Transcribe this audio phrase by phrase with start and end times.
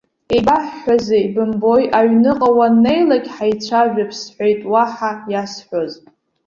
[0.33, 5.91] Еибаҳҳәазеи бымбои, аҩныҟа уаннеилак ҳаицәажәап, сҳәеит, уаҳа иасҳәоз.